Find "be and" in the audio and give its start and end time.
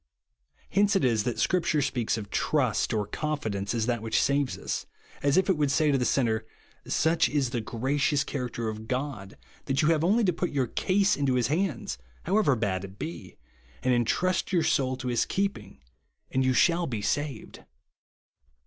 12.97-13.93